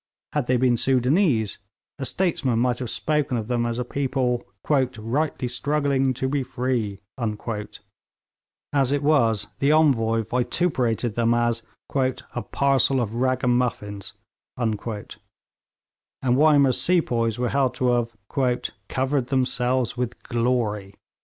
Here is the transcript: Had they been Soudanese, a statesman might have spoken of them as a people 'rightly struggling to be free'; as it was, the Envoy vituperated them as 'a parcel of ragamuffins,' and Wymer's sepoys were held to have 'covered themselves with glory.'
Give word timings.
Had 0.33 0.47
they 0.47 0.57
been 0.57 0.77
Soudanese, 0.77 1.59
a 1.99 2.07
statesman 2.07 2.57
might 2.57 2.79
have 2.79 2.89
spoken 2.89 3.37
of 3.37 3.47
them 3.47 3.67
as 3.67 3.77
a 3.77 3.85
people 3.85 4.41
'rightly 4.67 5.47
struggling 5.47 6.11
to 6.15 6.27
be 6.27 6.41
free'; 6.41 6.99
as 8.73 8.91
it 8.91 9.03
was, 9.03 9.45
the 9.59 9.71
Envoy 9.71 10.23
vituperated 10.23 11.13
them 11.13 11.35
as 11.35 11.61
'a 11.93 12.41
parcel 12.49 12.99
of 12.99 13.13
ragamuffins,' 13.13 14.13
and 14.57 14.79
Wymer's 16.29 16.81
sepoys 16.81 17.37
were 17.37 17.49
held 17.49 17.75
to 17.75 17.89
have 17.89 18.17
'covered 18.89 19.27
themselves 19.27 19.97
with 19.97 20.23
glory.' 20.23 20.95